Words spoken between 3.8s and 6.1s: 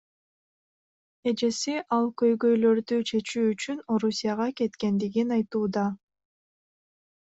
Орусияга кеткендигин айтууда.